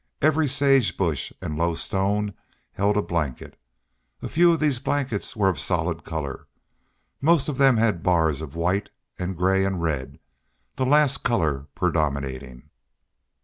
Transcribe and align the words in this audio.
Every 0.19 0.47
sagebush 0.47 1.31
and 1.43 1.55
low 1.59 1.75
stone 1.75 2.33
held 2.71 2.97
a 2.97 3.03
blanket. 3.03 3.55
A 4.23 4.29
few 4.29 4.51
of 4.51 4.59
these 4.59 4.79
blankets 4.79 5.35
were 5.35 5.47
of 5.47 5.59
solid 5.59 6.03
color, 6.03 6.47
most 7.21 7.47
of 7.47 7.59
them 7.59 7.77
had 7.77 8.01
bars 8.01 8.41
of 8.41 8.55
white 8.55 8.89
and 9.19 9.37
gray 9.37 9.63
and 9.63 9.79
red, 9.79 10.17
the 10.75 10.87
last 10.87 11.17
color 11.19 11.67
predominating. 11.75 12.71